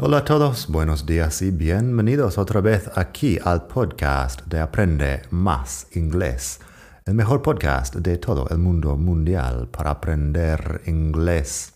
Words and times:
Hola 0.00 0.18
a 0.18 0.24
todos, 0.24 0.68
buenos 0.68 1.06
días 1.06 1.42
y 1.42 1.50
bienvenidos 1.50 2.38
otra 2.38 2.60
vez 2.60 2.88
aquí 2.94 3.36
al 3.44 3.66
podcast 3.66 4.46
de 4.46 4.60
Aprende 4.60 5.22
Más 5.30 5.88
Inglés, 5.96 6.60
el 7.04 7.14
mejor 7.14 7.42
podcast 7.42 7.96
de 7.96 8.16
todo 8.16 8.46
el 8.48 8.58
mundo 8.58 8.96
mundial 8.96 9.66
para 9.66 9.90
aprender 9.90 10.82
inglés. 10.86 11.72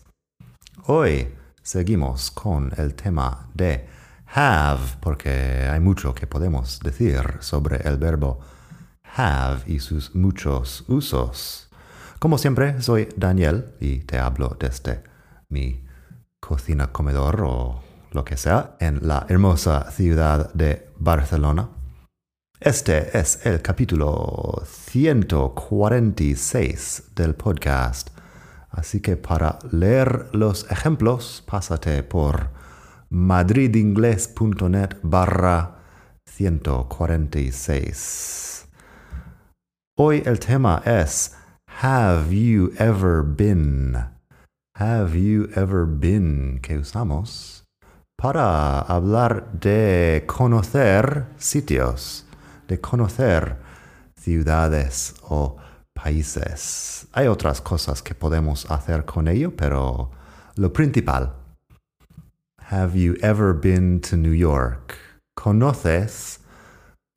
Hoy 0.85 1.33
seguimos 1.61 2.31
con 2.31 2.71
el 2.77 2.95
tema 2.95 3.49
de 3.53 3.89
have, 4.33 4.95
porque 5.01 5.67
hay 5.69 5.81
mucho 5.81 6.15
que 6.15 6.25
podemos 6.25 6.79
decir 6.79 7.39
sobre 7.41 7.85
el 7.85 7.97
verbo 7.97 8.39
have 9.17 9.63
y 9.67 9.79
sus 9.79 10.15
muchos 10.15 10.85
usos. 10.87 11.69
Como 12.19 12.37
siempre, 12.37 12.81
soy 12.81 13.09
Daniel 13.17 13.73
y 13.81 13.99
te 13.99 14.17
hablo 14.17 14.55
desde 14.57 15.03
mi 15.49 15.83
cocina 16.39 16.93
comedor 16.93 17.41
o 17.41 17.92
lo 18.13 18.23
que 18.23 18.37
sea, 18.37 18.77
en 18.79 19.05
la 19.07 19.25
hermosa 19.27 19.89
ciudad 19.91 20.53
de 20.53 20.87
Barcelona. 20.97 21.69
Este 22.59 23.17
es 23.17 23.43
el 23.45 23.61
capítulo 23.61 24.61
146 24.65 27.11
del 27.15 27.35
podcast, 27.35 28.09
así 28.69 29.01
que 29.01 29.17
para 29.17 29.59
leer 29.71 30.29
los 30.31 30.71
ejemplos, 30.71 31.43
pásate 31.45 32.01
por 32.03 32.51
madridingles.net 33.09 34.95
barra 35.01 35.79
146. 36.25 38.69
Hoy 39.97 40.23
el 40.25 40.39
tema 40.39 40.81
es 40.85 41.35
Have 41.81 42.33
you 42.33 42.71
ever 42.77 43.23
been? 43.23 43.97
Have 44.75 45.19
you 45.19 45.49
ever 45.55 45.85
been? 45.85 46.59
que 46.61 46.77
usamos 46.77 47.62
para 48.23 48.79
hablar 48.79 49.51
de 49.51 50.23
conocer 50.27 51.25
sitios, 51.37 52.25
de 52.69 52.79
conocer 52.79 53.57
ciudades 54.15 55.15
o 55.23 55.57
países. 55.91 57.05
Hay 57.11 57.27
otras 57.27 57.59
cosas 57.59 58.01
que 58.01 58.15
podemos 58.15 58.65
hacer 58.71 59.03
con 59.03 59.27
ello, 59.27 59.53
pero 59.53 60.09
lo 60.55 60.71
principal. 60.71 61.33
Have 62.71 62.97
you 62.97 63.15
ever 63.21 63.53
been 63.53 63.99
to 63.99 64.15
New 64.15 64.33
York? 64.33 64.95
¿Conoces 65.35 66.39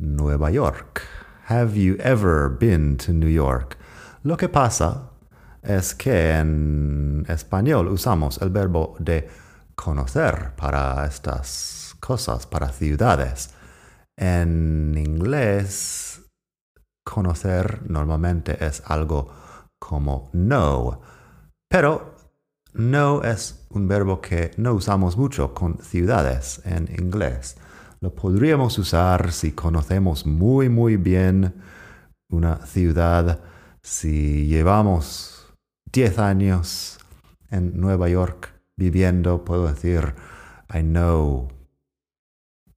Nueva 0.01 0.51
York? 0.51 1.03
Have 1.49 1.81
you 1.81 1.95
ever 2.01 2.49
been 2.49 2.97
to 2.97 3.13
New 3.13 3.31
York? 3.31 3.79
Lo 4.25 4.37
que 4.37 4.49
pasa 4.49 5.11
es 5.63 5.95
que 5.95 6.33
en 6.33 7.25
español 7.29 7.87
usamos 7.87 8.43
el 8.43 8.51
verbo 8.51 8.97
de 8.99 9.46
conocer 9.77 10.57
para 10.57 11.07
estas 11.07 11.95
cosas, 12.01 12.47
para 12.47 12.73
ciudades. 12.73 13.51
En 14.17 14.95
inglés, 14.97 16.23
conocer 17.05 17.89
normalmente 17.89 18.65
es 18.65 18.83
algo 18.87 19.31
como 19.79 20.31
know, 20.33 21.01
pero 21.69 22.15
know 22.73 23.23
es 23.23 23.67
un 23.71 23.87
verbo 23.87 24.21
que 24.21 24.51
no 24.57 24.73
usamos 24.73 25.17
mucho 25.17 25.55
con 25.55 25.79
ciudades 25.79 26.63
en 26.65 26.89
inglés. 26.99 27.57
Lo 28.01 28.15
podríamos 28.15 28.79
usar 28.79 29.33
si 29.33 29.53
conocemos 29.53 30.27
muy 30.27 30.69
muy 30.69 30.97
bien 30.97 31.55
una 32.31 32.57
ciudad, 32.67 33.41
si 33.83 34.47
llevamos 34.47 35.55
10 35.93 36.19
años 36.19 36.99
en 37.51 37.79
Nueva 37.81 38.09
York 38.09 38.56
viviendo, 38.77 39.45
puedo 39.45 39.67
decir, 39.67 40.15
I 40.73 40.83
know 40.83 41.49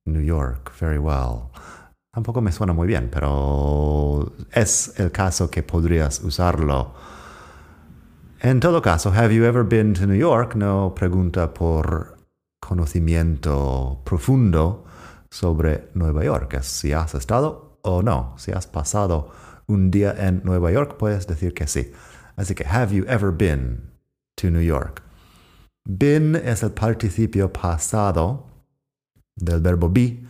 New 0.05 0.21
York 0.21 0.71
very 0.79 0.97
well. 0.97 1.51
Tampoco 2.11 2.41
me 2.41 2.51
suena 2.51 2.73
muy 2.73 2.87
bien, 2.87 3.09
pero 3.11 4.33
es 4.51 4.99
el 4.99 5.11
caso 5.11 5.49
que 5.49 5.63
podrías 5.63 6.21
usarlo. 6.21 6.93
En 8.41 8.59
todo 8.59 8.81
caso, 8.81 9.11
have 9.11 9.33
you 9.33 9.43
ever 9.43 9.63
been 9.63 9.93
to 9.93 10.07
New 10.07 10.17
York? 10.17 10.55
No 10.55 10.93
pregunta 10.95 11.53
por 11.53 12.17
conocimiento 12.59 14.01
profundo 14.05 14.85
sobre 15.29 15.89
Nueva 15.93 16.23
York. 16.23 16.53
Es 16.55 16.65
si 16.65 16.93
has 16.93 17.13
estado 17.15 17.79
o 17.83 18.01
no. 18.01 18.33
Si 18.37 18.51
has 18.51 18.65
pasado 18.65 19.31
un 19.67 19.91
día 19.91 20.15
en 20.17 20.41
Nueva 20.43 20.71
York, 20.71 20.97
puedes 20.97 21.27
decir 21.27 21.53
que 21.53 21.67
sí. 21.67 21.91
Así 22.35 22.55
que, 22.55 22.65
have 22.65 22.95
you 22.95 23.05
ever 23.07 23.31
been 23.31 23.91
to 24.35 24.49
New 24.49 24.63
York? 24.63 25.03
Been 25.85 26.35
es 26.35 26.63
el 26.63 26.71
participio 26.71 27.51
pasado 27.51 28.45
del 29.35 29.61
verbo 29.61 29.89
be, 29.89 30.23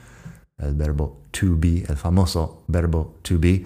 el 0.57 0.73
verbo 0.75 1.25
to 1.31 1.57
be, 1.57 1.83
el 1.87 1.97
famoso 1.97 2.63
verbo 2.67 3.19
to 3.23 3.39
be. 3.39 3.65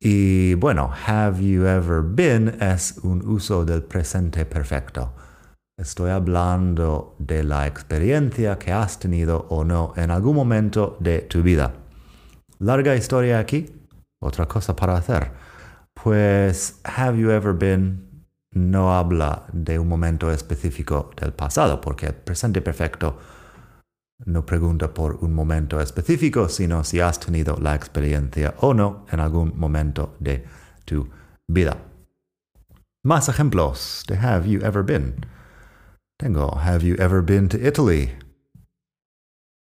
Y 0.00 0.54
bueno, 0.54 0.90
have 1.06 1.42
you 1.42 1.66
ever 1.66 2.02
been 2.02 2.60
es 2.60 2.98
un 3.02 3.22
uso 3.26 3.64
del 3.64 3.82
presente 3.82 4.44
perfecto. 4.44 5.12
Estoy 5.76 6.10
hablando 6.10 7.16
de 7.18 7.42
la 7.42 7.66
experiencia 7.66 8.58
que 8.58 8.70
has 8.70 8.98
tenido 8.98 9.46
o 9.48 9.64
no 9.64 9.92
en 9.96 10.10
algún 10.10 10.36
momento 10.36 10.96
de 11.00 11.22
tu 11.22 11.42
vida. 11.42 11.72
Larga 12.60 12.94
historia 12.94 13.40
aquí, 13.40 13.66
otra 14.20 14.46
cosa 14.46 14.76
para 14.76 14.96
hacer. 14.96 15.32
Pues, 15.94 16.80
have 16.84 17.18
you 17.18 17.30
ever 17.30 17.52
been 17.52 18.13
no 18.54 18.96
habla 18.96 19.46
de 19.52 19.78
un 19.78 19.88
momento 19.88 20.30
específico 20.30 21.10
del 21.20 21.32
pasado, 21.32 21.80
porque 21.80 22.06
el 22.06 22.14
presente 22.14 22.60
perfecto 22.60 23.18
no 24.26 24.46
pregunta 24.46 24.94
por 24.94 25.16
un 25.24 25.34
momento 25.34 25.80
específico, 25.80 26.48
sino 26.48 26.84
si 26.84 27.00
has 27.00 27.18
tenido 27.18 27.56
la 27.60 27.74
experiencia 27.74 28.54
o 28.60 28.72
no 28.72 29.06
en 29.10 29.20
algún 29.20 29.58
momento 29.58 30.16
de 30.20 30.44
tu 30.84 31.08
vida. 31.48 31.76
Más 33.04 33.28
ejemplos 33.28 34.04
de 34.08 34.16
have 34.16 34.48
you 34.48 34.60
ever 34.62 34.82
been. 34.82 35.26
Tengo 36.18 36.56
have 36.56 36.86
you 36.86 36.94
ever 36.98 37.22
been 37.22 37.48
to 37.48 37.58
Italy? 37.58 38.16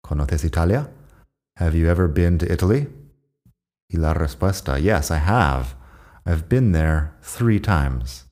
¿Conoces 0.03 0.45
Italia? 0.45 0.91
Have 1.57 1.77
you 1.77 1.89
ever 1.89 2.09
been 2.09 2.39
to 2.39 2.51
Italy? 2.51 2.89
Y 3.89 3.99
la 3.99 4.15
respuesta, 4.15 4.79
yes, 4.79 5.11
I 5.11 5.19
have. 5.19 5.75
I've 6.25 6.49
been 6.49 6.73
there 6.73 7.13
three 7.23 7.61
times. 7.61 8.30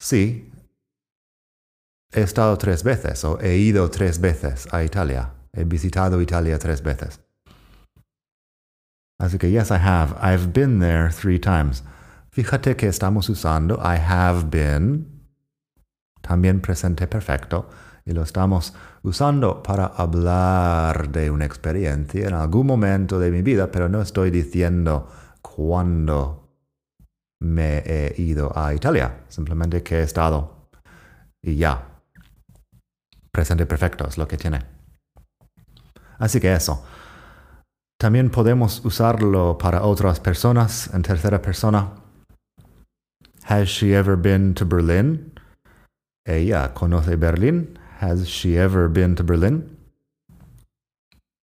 Sí, 0.00 0.50
he 2.12 2.22
estado 2.22 2.56
tres 2.56 2.82
veces 2.82 3.22
o 3.24 3.38
he 3.40 3.56
ido 3.58 3.90
tres 3.90 4.18
veces 4.18 4.66
a 4.72 4.82
Italia. 4.82 5.34
He 5.52 5.64
visitado 5.64 6.20
Italia 6.20 6.58
tres 6.58 6.82
veces. 6.82 7.20
Así 9.18 9.36
que, 9.36 9.50
yes, 9.50 9.70
I 9.70 9.74
have. 9.74 10.14
I've 10.22 10.52
been 10.52 10.80
there 10.80 11.10
three 11.10 11.38
times. 11.38 11.84
Fíjate 12.30 12.76
que 12.76 12.88
estamos 12.88 13.28
usando 13.28 13.74
I 13.76 13.98
have 13.98 14.44
been, 14.50 15.28
también 16.22 16.62
presente 16.62 17.06
perfecto, 17.06 17.68
y 18.06 18.12
lo 18.12 18.22
estamos 18.22 18.72
usando 19.02 19.62
para 19.62 19.86
hablar 19.86 21.10
de 21.10 21.30
una 21.30 21.44
experiencia 21.44 22.26
en 22.26 22.34
algún 22.34 22.66
momento 22.66 23.18
de 23.18 23.30
mi 23.30 23.42
vida, 23.42 23.70
pero 23.70 23.90
no 23.90 24.00
estoy 24.00 24.30
diciendo 24.30 25.08
cuándo 25.42 26.39
me 27.40 27.82
he 27.84 28.14
ido 28.18 28.52
a 28.56 28.74
Italia, 28.74 29.24
simplemente 29.28 29.82
que 29.82 29.98
he 29.98 30.02
estado 30.02 30.68
y 31.42 31.56
ya. 31.56 31.86
Presente 33.32 33.66
perfecto 33.66 34.06
es 34.06 34.18
lo 34.18 34.26
que 34.26 34.36
tiene. 34.36 34.60
Así 36.18 36.40
que 36.40 36.52
eso. 36.52 36.84
También 37.98 38.30
podemos 38.30 38.84
usarlo 38.84 39.58
para 39.58 39.82
otras 39.82 40.20
personas 40.20 40.90
en 40.94 41.02
tercera 41.02 41.40
persona. 41.40 41.90
Has 43.44 43.68
she 43.68 43.94
ever 43.94 44.16
been 44.16 44.54
to 44.54 44.64
Berlin? 44.64 45.32
Ella 46.26 46.72
conoce 46.74 47.16
Berlín. 47.16 47.78
Has 48.00 48.26
she 48.26 48.56
ever 48.56 48.88
been 48.88 49.14
to 49.16 49.24
Berlin? 49.24 49.76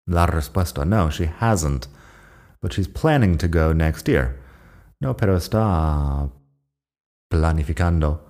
La 0.07 0.25
respuesta, 0.25 0.85
no, 0.85 1.09
she 1.09 1.25
hasn't. 1.25 1.87
But 2.61 2.73
she's 2.73 2.87
planning 2.87 3.37
to 3.37 3.47
go 3.47 3.73
next 3.73 4.07
year. 4.07 4.35
No, 4.99 5.15
pero 5.15 5.35
está 5.35 6.29
planificando. 7.29 8.25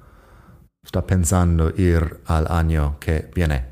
Está 0.84 1.06
pensando 1.06 1.70
ir 1.78 2.22
al 2.26 2.48
año 2.50 2.98
que 3.00 3.30
viene. 3.34 3.66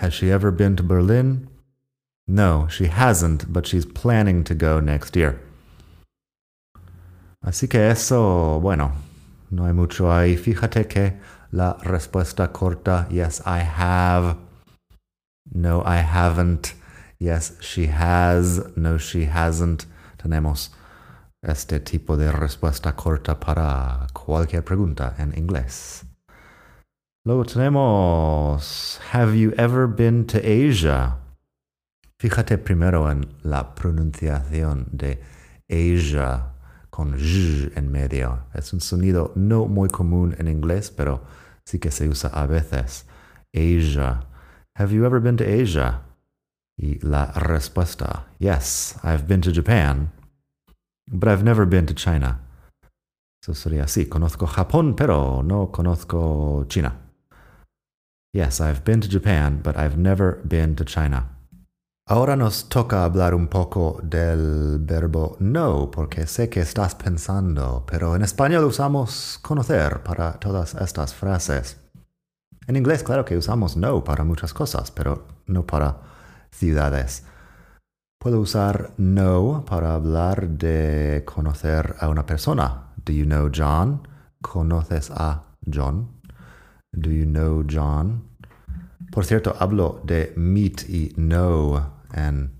Has 0.00 0.14
she 0.14 0.30
ever 0.30 0.50
been 0.50 0.76
to 0.76 0.82
Berlin? 0.82 1.48
No, 2.26 2.68
she 2.68 2.86
hasn't, 2.86 3.52
but 3.52 3.66
she's 3.66 3.86
planning 3.86 4.44
to 4.44 4.54
go 4.54 4.80
next 4.80 5.16
year. 5.16 5.40
Así 7.44 7.68
que 7.68 7.88
eso, 7.90 8.60
bueno, 8.60 8.92
no 9.50 9.64
hay 9.64 9.72
mucho 9.72 10.12
ahí. 10.12 10.36
Fíjate 10.36 10.86
que 10.86 11.18
la 11.50 11.74
respuesta 11.82 12.52
corta, 12.52 13.06
yes, 13.10 13.40
I 13.46 13.60
have. 13.60 14.36
No, 15.52 15.82
I 15.84 16.02
haven't. 16.02 16.74
Yes, 17.18 17.56
she 17.60 17.86
has. 17.86 18.60
No, 18.76 18.98
she 18.98 19.24
hasn't. 19.24 19.86
Tenemos 20.18 20.70
este 21.52 21.80
tipo 21.80 22.16
de 22.16 22.30
respuesta 22.30 22.94
corta 22.94 23.38
para 23.38 24.06
cualquier 24.12 24.64
pregunta 24.64 25.14
en 25.18 25.36
inglés. 25.36 26.04
Luego 27.24 27.44
tenemos, 27.44 29.00
have 29.12 29.38
you 29.38 29.52
ever 29.56 29.86
been 29.86 30.26
to 30.26 30.38
Asia? 30.38 31.16
Fíjate 32.18 32.58
primero 32.58 33.10
en 33.10 33.28
la 33.42 33.74
pronunciación 33.74 34.88
de 34.90 35.22
Asia 35.68 36.54
con 36.90 37.18
z 37.18 37.70
en 37.76 37.92
medio. 37.92 38.46
Es 38.54 38.72
un 38.72 38.80
sonido 38.80 39.32
no 39.36 39.66
muy 39.66 39.88
común 39.88 40.34
en 40.38 40.48
inglés, 40.48 40.90
pero 40.90 41.22
sí 41.64 41.78
que 41.78 41.90
se 41.90 42.08
usa 42.08 42.30
a 42.30 42.46
veces. 42.46 43.06
Asia. 43.54 44.20
Have 44.74 44.92
you 44.92 45.04
ever 45.04 45.20
been 45.20 45.36
to 45.36 45.44
Asia? 45.44 46.02
Y 46.76 46.98
la 47.02 47.32
respuesta, 47.32 48.26
yes, 48.38 48.96
I've 49.02 49.26
been 49.26 49.40
to 49.40 49.52
Japan, 49.52 50.12
but 51.10 51.28
I've 51.28 51.44
never 51.44 51.66
been 51.66 51.86
to 51.86 51.94
China. 51.94 52.40
Eso 53.42 53.54
sería 53.54 53.84
así, 53.84 54.06
conozco 54.06 54.46
Japón, 54.46 54.94
pero 54.96 55.42
no 55.42 55.70
conozco 55.70 56.64
China. 56.68 56.94
Yes, 58.32 58.60
I've 58.60 58.84
been 58.84 59.00
to 59.00 59.08
Japan, 59.08 59.60
but 59.62 59.76
I've 59.76 59.96
never 59.96 60.40
been 60.44 60.76
to 60.76 60.84
China. 60.84 61.38
Ahora 62.10 62.36
nos 62.36 62.70
toca 62.70 63.04
hablar 63.04 63.34
un 63.34 63.48
poco 63.48 64.00
del 64.02 64.78
verbo 64.80 65.36
know, 65.40 65.90
porque 65.90 66.26
sé 66.26 66.48
que 66.48 66.60
estás 66.60 66.94
pensando, 66.94 67.84
pero 67.86 68.16
en 68.16 68.22
español 68.22 68.64
usamos 68.64 69.38
conocer 69.42 70.02
para 70.02 70.32
todas 70.40 70.74
estas 70.74 71.12
frases. 71.12 71.76
En 72.66 72.76
inglés, 72.76 73.02
claro 73.02 73.24
que 73.24 73.36
usamos 73.36 73.74
know 73.74 74.02
para 74.02 74.24
muchas 74.24 74.54
cosas, 74.54 74.90
pero 74.90 75.26
no 75.46 75.66
para 75.66 76.00
ciudades. 76.50 77.24
Puedo 78.20 78.40
usar 78.40 78.94
know 78.96 79.64
para 79.64 79.94
hablar 79.94 80.48
de 80.48 81.22
conocer 81.24 81.94
a 82.00 82.08
una 82.08 82.26
persona. 82.26 82.92
Do 83.04 83.12
you 83.12 83.24
know 83.24 83.48
John? 83.54 84.08
¿Conoces 84.42 85.12
a 85.12 85.44
John? 85.72 86.20
Do 86.90 87.12
you 87.12 87.24
know 87.26 87.64
John? 87.70 88.28
Por 89.12 89.24
cierto, 89.24 89.54
hablo 89.60 90.00
de 90.02 90.32
meet 90.36 90.88
y 90.88 91.10
know 91.14 91.80
en 92.12 92.58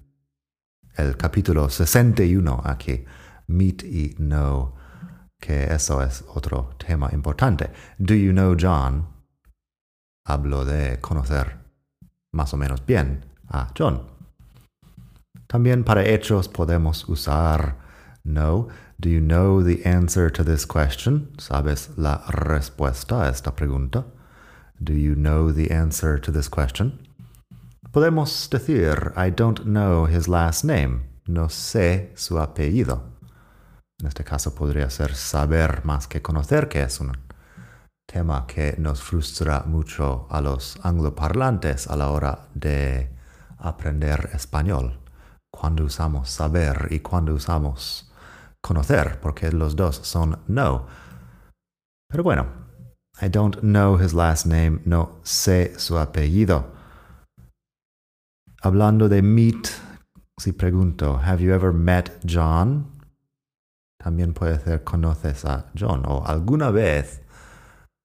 el 0.96 1.16
capítulo 1.16 1.68
61 1.68 2.62
aquí, 2.64 3.04
meet 3.48 3.82
y 3.82 4.14
know, 4.14 4.74
que 5.40 5.64
eso 5.64 6.00
es 6.04 6.24
otro 6.34 6.70
tema 6.78 7.10
importante. 7.12 7.72
Do 7.98 8.14
you 8.14 8.30
know 8.30 8.54
John? 8.56 9.08
Hablo 10.24 10.64
de 10.64 11.00
conocer 11.00 11.58
más 12.30 12.54
o 12.54 12.56
menos 12.56 12.86
bien 12.86 13.24
a 13.48 13.72
John. 13.76 14.17
También 15.48 15.82
para 15.82 16.04
hechos 16.04 16.46
podemos 16.46 17.08
usar 17.08 17.76
know. 18.22 18.68
Do 19.00 19.08
you 19.08 19.20
know 19.20 19.62
the 19.62 19.82
answer 19.88 20.30
to 20.30 20.44
this 20.44 20.66
question? 20.66 21.30
¿Sabes 21.38 21.90
la 21.96 22.22
respuesta 22.28 23.22
a 23.22 23.30
esta 23.30 23.56
pregunta? 23.56 24.04
Do 24.78 24.92
you 24.92 25.14
know 25.14 25.50
the 25.50 25.72
answer 25.72 26.20
to 26.20 26.30
this 26.30 26.50
question? 26.50 26.98
Podemos 27.92 28.50
decir, 28.50 29.14
I 29.16 29.30
don't 29.30 29.64
know 29.64 30.06
his 30.06 30.28
last 30.28 30.64
name. 30.64 31.04
No 31.26 31.48
sé 31.48 32.12
su 32.14 32.38
apellido. 32.38 33.02
En 34.00 34.06
este 34.06 34.24
caso 34.24 34.54
podría 34.54 34.90
ser 34.90 35.14
saber 35.14 35.82
más 35.84 36.06
que 36.06 36.20
conocer, 36.20 36.68
que 36.68 36.82
es 36.82 37.00
un 37.00 37.12
tema 38.06 38.46
que 38.46 38.76
nos 38.78 39.00
frustra 39.00 39.64
mucho 39.66 40.26
a 40.30 40.42
los 40.42 40.78
angloparlantes 40.82 41.86
a 41.88 41.96
la 41.96 42.10
hora 42.10 42.48
de 42.54 43.10
aprender 43.58 44.28
español. 44.34 45.07
Cuando 45.50 45.84
usamos 45.84 46.30
saber 46.30 46.88
y 46.90 47.00
cuando 47.00 47.34
usamos 47.34 48.12
conocer, 48.60 49.18
porque 49.20 49.50
los 49.52 49.76
dos 49.76 49.96
son 49.96 50.38
no. 50.46 50.86
Pero 52.08 52.22
bueno, 52.22 52.46
I 53.20 53.28
don't 53.28 53.56
know 53.60 53.96
his 53.96 54.14
last 54.14 54.46
name, 54.46 54.80
no 54.84 55.20
sé 55.22 55.78
su 55.78 55.98
apellido. 55.98 56.72
Hablando 58.62 59.08
de 59.08 59.22
meet, 59.22 59.68
si 60.38 60.52
pregunto, 60.52 61.18
have 61.18 61.42
you 61.42 61.52
ever 61.52 61.72
met 61.72 62.20
John? 62.24 62.98
También 63.98 64.32
puede 64.32 64.60
ser 64.60 64.84
conoces 64.84 65.44
a 65.44 65.66
John 65.74 66.04
o 66.06 66.24
alguna 66.24 66.70
vez 66.70 67.20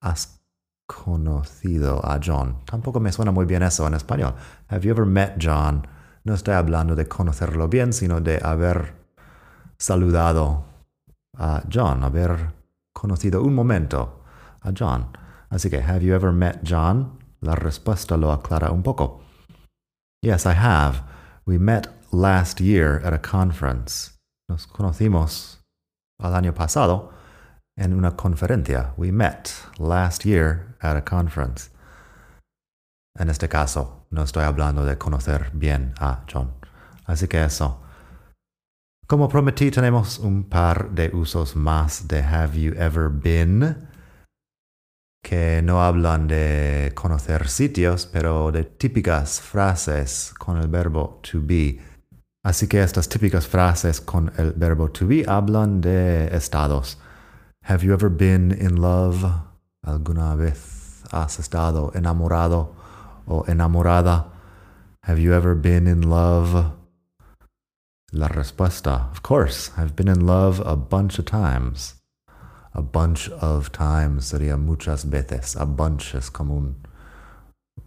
has 0.02 0.42
conocido 0.88 2.02
a 2.04 2.20
John. 2.20 2.66
Tampoco 2.66 3.00
me 3.00 3.12
suena 3.12 3.32
muy 3.32 3.46
bien 3.46 3.64
eso 3.64 3.86
en 3.88 3.94
español. 3.94 4.36
Have 4.70 4.84
you 4.84 4.92
ever 4.92 5.06
met 5.06 5.38
John? 5.40 5.88
No 6.26 6.34
estoy 6.34 6.54
hablando 6.54 6.96
de 6.96 7.08
conocerlo 7.08 7.68
bien, 7.68 7.92
sino 7.92 8.22
de 8.22 8.40
haber 8.42 8.94
saludado 9.78 10.66
a 11.38 11.64
John, 11.72 12.04
haber 12.04 12.54
conocido 12.94 13.42
un 13.44 13.54
momento 13.54 14.24
a 14.62 14.72
John. 14.78 15.08
Así 15.50 15.70
que, 15.70 15.82
have 15.82 16.02
you 16.02 16.14
ever 16.14 16.32
met 16.32 16.62
John? 16.64 17.20
La 17.42 17.56
respuesta 17.56 18.16
lo 18.16 18.32
aclara 18.32 18.72
un 18.72 18.84
poco. 18.84 19.22
Yes, 20.22 20.46
I 20.46 20.54
have. 20.54 21.04
We 21.46 21.60
met 21.60 21.90
last 22.14 22.62
year 22.62 23.02
at 23.04 23.14
a 23.14 23.20
conference. 23.20 24.12
Nos 24.48 24.66
conocimos 24.66 25.60
al 26.22 26.34
año 26.36 26.54
pasado 26.54 27.12
en 27.76 27.94
una 27.94 28.12
conferencia. 28.12 28.94
We 28.96 29.12
met 29.12 29.54
last 29.78 30.24
year 30.24 30.78
at 30.82 30.96
a 30.96 31.02
conference. 31.02 31.70
En 33.20 33.30
este 33.30 33.48
caso, 33.48 34.08
no 34.10 34.24
estoy 34.24 34.44
hablando 34.44 34.86
de 34.86 34.98
conocer 34.98 35.52
bien 35.54 35.94
a 36.00 36.26
John. 36.32 36.54
Así 37.06 37.28
que 37.28 37.44
eso. 37.44 37.82
Como 39.08 39.30
prometí, 39.30 39.70
tenemos 39.70 40.18
un 40.20 40.50
par 40.50 40.90
de 40.92 41.12
usos 41.14 41.56
más 41.56 42.08
de 42.08 42.24
have 42.24 42.60
you 42.60 42.74
ever 42.76 43.10
been. 43.10 43.92
que 45.24 45.62
no 45.64 45.82
hablan 45.82 46.28
de 46.28 46.92
conocer 46.96 47.48
sitios, 47.48 48.06
pero 48.06 48.52
de 48.52 48.66
típicas 48.66 49.40
frases 49.40 50.34
con 50.38 50.58
el 50.58 50.68
verbo 50.68 51.22
to 51.24 51.40
be. 51.42 51.80
Así 52.44 52.68
que 52.68 52.84
estas 52.84 53.08
típicas 53.08 53.48
frases 53.48 54.02
con 54.02 54.34
el 54.38 54.52
verbo 54.52 54.92
to 54.92 55.08
be 55.08 55.24
hablan 55.26 55.80
de 55.80 56.28
estados. 56.36 57.00
Have 57.64 57.86
you 57.86 57.94
ever 57.94 58.10
been 58.10 58.52
in 58.52 58.82
love? 58.82 59.24
¿Alguna 59.82 60.36
vez 60.36 61.04
has 61.12 61.40
estado 61.40 61.92
enamorado 61.96 62.83
o 63.28 63.44
enamorada? 63.44 64.26
Have 65.04 65.20
you 65.20 65.34
ever 65.34 65.56
been 65.56 65.88
in 65.88 66.10
love? 66.10 66.74
La 68.12 68.28
respuesta, 68.28 69.10
of 69.12 69.24
course, 69.24 69.72
I've 69.78 69.96
been 69.96 70.08
in 70.08 70.26
love 70.26 70.62
a 70.66 70.76
bunch 70.76 71.18
of 71.20 71.26
times. 71.26 71.96
A 72.76 72.82
bunch 72.82 73.30
of 73.30 73.72
times 73.72 74.32
sería 74.32 74.58
muchas 74.58 75.04
veces. 75.04 75.56
A 75.60 75.66
bunch 75.66 76.16
es 76.16 76.30
como 76.30 76.56
un, 76.56 76.76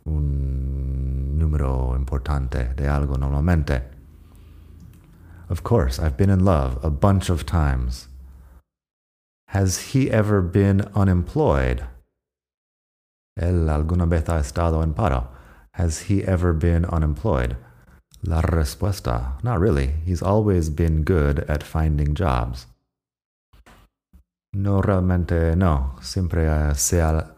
un 0.05 1.39
número 1.39 1.95
importante 1.97 2.75
de 2.77 2.85
algo 2.85 3.17
normalmente. 3.17 3.83
Of 5.49 5.63
course, 5.63 5.99
I've 5.99 6.17
been 6.17 6.31
in 6.31 6.45
love 6.45 6.79
a 6.85 6.91
bunch 6.91 7.31
of 7.31 7.47
times. 7.47 8.09
Has 9.49 9.93
he 9.93 10.11
ever 10.11 10.43
been 10.43 10.83
unemployed? 10.95 11.85
Él 13.37 13.69
alguna 13.69 14.07
vez 14.07 14.29
ha 14.29 14.41
estado 14.41 14.83
en 14.83 14.95
paro. 14.95 15.29
Has 15.73 16.11
he 16.11 16.25
ever 16.25 16.55
been 16.55 16.87
unemployed? 16.87 17.57
La 18.23 18.41
respuesta, 18.41 19.37
not 19.43 19.61
really. 19.61 19.93
He's 20.07 20.23
always 20.23 20.71
been 20.71 21.05
good 21.05 21.45
at 21.49 21.63
finding 21.63 22.15
jobs. 22.15 22.67
No, 24.55 24.81
realmente 24.81 25.55
no. 25.55 25.97
Siempre 26.01 26.75
se, 26.75 27.03
ha, 27.03 27.35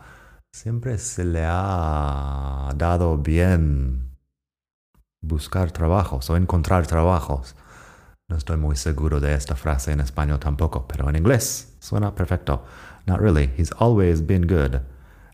siempre 0.52 0.99
se 0.99 1.25
le 1.25 1.45
ha 1.45 2.71
dado 2.76 3.17
bien 3.17 4.17
buscar 5.21 5.73
trabajos 5.73 6.31
o 6.31 6.37
encontrar 6.37 6.87
trabajos. 6.87 7.57
No 8.28 8.37
estoy 8.37 8.57
muy 8.57 8.76
seguro 8.76 9.19
de 9.19 9.35
esta 9.35 9.57
frase 9.57 9.90
en 9.90 10.00
español 10.00 10.38
tampoco, 10.38 10.87
pero 10.87 11.09
en 11.11 11.17
inglés 11.17 11.76
suena 11.81 12.14
perfecto. 12.14 12.62
Not 13.07 13.21
really. 13.21 13.50
He's 13.57 13.73
always 13.81 14.25
been 14.25 14.47
good 14.47 14.81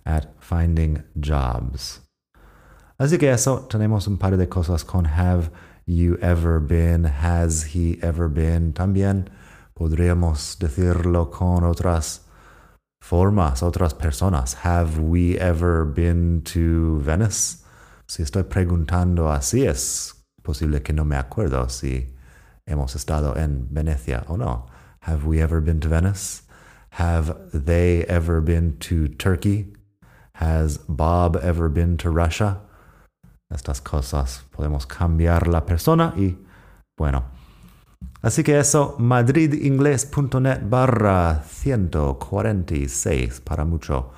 at 0.05 0.35
finding 0.39 1.03
jobs. 1.19 2.01
Así 2.99 3.19
que 3.19 3.31
eso, 3.31 3.55
oh, 3.55 3.69
tenemos 3.69 4.07
un 4.07 4.19
par 4.19 4.37
de 4.37 4.47
cosas 4.47 4.85
con 4.85 5.07
have 5.07 5.51
you 5.87 6.17
ever 6.21 6.61
been, 6.61 7.05
has 7.05 7.75
he 7.75 7.99
ever 8.03 8.29
been. 8.29 8.73
También 8.73 9.29
podríamos 9.75 10.59
decirlo 10.59 11.31
con 11.31 11.65
otras 11.65 12.21
formas, 13.03 13.63
otras 13.63 13.95
personas. 13.95 14.55
Have 14.65 14.99
we 14.99 15.37
ever 15.39 15.85
been 15.85 16.43
to 16.43 17.01
Venice? 17.01 17.65
Si 18.07 18.23
estoy 18.23 18.45
preguntando 18.45 19.31
así, 19.31 19.67
es 19.67 20.15
posible 20.43 20.83
que 20.83 20.93
no 20.93 21.05
me 21.05 21.17
acuerdo 21.17 21.69
si 21.69 22.15
hemos 22.67 22.95
estado 22.95 23.37
en 23.37 23.69
Venecia 23.71 24.25
o 24.29 24.37
no. 24.37 24.67
Have 25.01 25.27
we 25.27 25.41
ever 25.41 25.61
been 25.61 25.81
to 25.81 25.89
Venice? 25.89 26.43
Have 26.91 27.35
they 27.53 28.05
ever 28.05 28.41
been 28.41 28.79
to 28.79 29.09
Turkey? 29.09 29.73
Has 30.39 30.79
Bob 30.89 31.37
ever 31.43 31.69
been 31.69 31.97
to 31.99 32.11
Russia? 32.11 32.61
Estas 33.51 33.81
cosas 33.81 34.45
podemos 34.51 34.87
cambiar 34.87 35.47
la 35.47 35.65
persona 35.65 36.13
y 36.17 36.37
bueno. 36.99 37.25
Así 38.23 38.43
que 38.43 38.59
eso, 38.59 38.97
madridingles.net 38.99 40.63
barra 40.69 41.43
146 41.45 43.41
para 43.41 43.65
mucho 43.65 44.13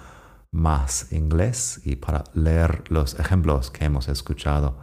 más 0.52 1.12
inglés 1.12 1.80
y 1.84 1.96
para 1.96 2.24
leer 2.34 2.84
los 2.90 3.18
ejemplos 3.18 3.70
que 3.70 3.84
hemos 3.84 4.08
escuchado 4.08 4.76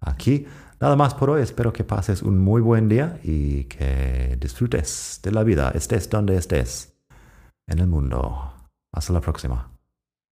aquí. 0.00 0.46
Nada 0.80 0.96
más 0.96 1.14
por 1.14 1.30
hoy, 1.30 1.42
espero 1.42 1.72
que 1.72 1.84
pases 1.84 2.22
un 2.22 2.38
muy 2.38 2.62
buen 2.62 2.88
día 2.88 3.20
y 3.22 3.64
que 3.64 4.36
disfrutes 4.40 5.20
de 5.22 5.30
la 5.32 5.42
vida, 5.42 5.72
estés 5.74 6.08
donde 6.08 6.36
estés 6.36 6.94
en 7.68 7.80
el 7.80 7.86
mundo. 7.86 8.54
Hasta 8.92 9.12
la 9.12 9.20
próxima. 9.20 9.68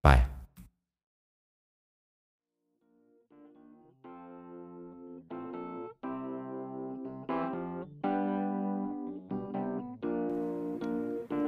Bye. 0.03 0.38